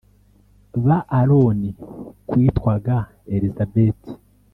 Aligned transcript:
ba 0.85 0.97
Aroni 1.19 1.69
kwitwaga 2.29 2.95
Elizabeti 3.33 4.11